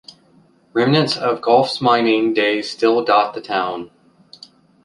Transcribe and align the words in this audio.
Remnants 0.73 1.15
of 1.15 1.41
Goffs's 1.41 1.79
mining 1.79 2.33
days 2.33 2.67
still 2.71 3.05
dot 3.05 3.35
the 3.35 3.39
town. 3.39 3.91